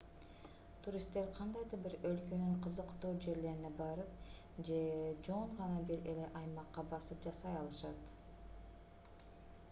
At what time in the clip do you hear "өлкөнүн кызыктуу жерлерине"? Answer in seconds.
2.11-3.69